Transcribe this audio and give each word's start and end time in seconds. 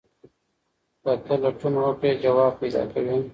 که 1.03 1.11
ته 1.25 1.33
لټون 1.43 1.73
وکړې 1.83 2.09
ځواب 2.23 2.53
پیدا 2.61 2.83
کوې. 2.91 3.17